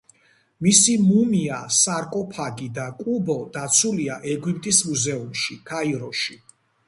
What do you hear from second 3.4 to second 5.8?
დაცულია ეგვიპტის მუზეუმში,